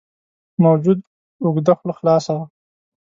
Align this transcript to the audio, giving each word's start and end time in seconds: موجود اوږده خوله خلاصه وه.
موجود 0.63 0.99
اوږده 1.43 1.73
خوله 1.77 1.93
خلاصه 1.99 2.31
وه. 2.37 2.45